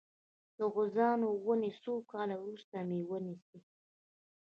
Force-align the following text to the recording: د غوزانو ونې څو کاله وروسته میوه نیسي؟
د 0.57 0.59
غوزانو 0.73 1.29
ونې 1.45 1.71
څو 1.83 1.93
کاله 2.11 2.35
وروسته 2.39 2.75
میوه 2.89 3.17
نیسي؟ 3.25 3.59